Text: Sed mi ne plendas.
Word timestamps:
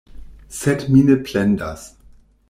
Sed 0.59 0.85
mi 0.93 1.03
ne 1.09 1.17
plendas. 1.27 1.85